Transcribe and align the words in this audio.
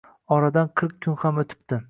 Oradan 0.37 0.71
qirq 0.81 0.97
kun 1.07 1.21
ham 1.27 1.41
o‘tibdi 1.45 1.79